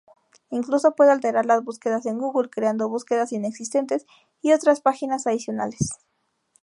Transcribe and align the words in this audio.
Incluso 0.49 0.95
puede 0.95 1.11
alterar 1.11 1.45
las 1.45 1.63
búsquedas 1.63 2.07
en 2.07 2.17
Google, 2.17 2.49
creando 2.49 2.89
búsquedas 2.89 3.31
inexistentes 3.33 4.07
y 4.41 4.51
otras 4.51 4.81
páginas 4.81 5.27
adicionales. 5.27 5.89